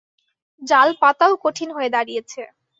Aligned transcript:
জাল 0.61 0.89
পাতাও 1.01 1.33
কঠিন 1.43 1.69
হয়ে 1.75 1.89
দাঁড়িয়েছে। 1.95 2.41